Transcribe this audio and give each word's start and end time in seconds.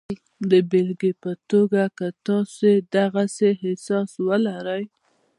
د 0.51 0.53
بېلګې 0.69 1.11
په 1.23 1.31
توګه 1.51 1.83
که 1.97 2.07
تاسې 2.27 2.71
د 2.93 2.95
غسې 3.13 3.49
احساس 3.63 4.09
ولرئ 4.27 4.83